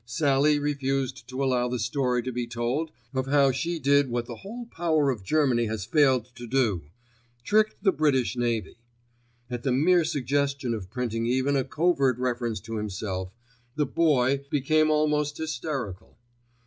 [0.03, 4.37] Sallie refused to allow the story to be told of how she did what the
[4.37, 8.77] whole power of Germany has failed to do—tricked the British Navy.
[9.47, 13.31] At the mere suggestion of printing even a covert reference to himself,
[13.75, 16.17] the Boy became almost hysterical.